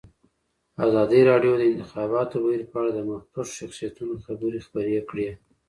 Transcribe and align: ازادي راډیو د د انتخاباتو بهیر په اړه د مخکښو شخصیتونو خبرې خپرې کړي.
ازادي 0.87 1.21
راډیو 1.29 1.53
د 1.57 1.59
د 1.59 1.63
انتخاباتو 1.71 2.35
بهیر 2.43 2.61
په 2.71 2.75
اړه 2.79 2.91
د 2.93 2.99
مخکښو 3.09 3.53
شخصیتونو 3.59 4.13
خبرې 4.25 4.59
خپرې 4.65 4.97
کړي. 5.09 5.29